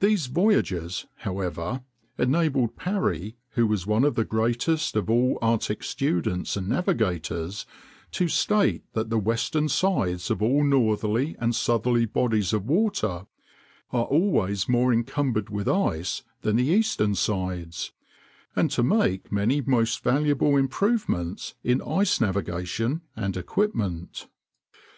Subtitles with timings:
[0.00, 1.82] These voyages, however,
[2.18, 7.64] enabled Parry, who was one of the greatest of all Arctic students and navigators,
[8.10, 13.26] to state that the western sides of all northerly and southerly bodies of water
[13.90, 17.92] are always more encumbered with ice than the eastern sides;
[18.54, 24.28] and to make many most valuable improvements in ice navigation and equipment.